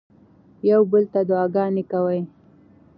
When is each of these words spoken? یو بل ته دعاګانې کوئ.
یو 0.69 0.81
بل 0.91 1.03
ته 1.13 1.19
دعاګانې 1.29 1.83
کوئ. 1.91 2.21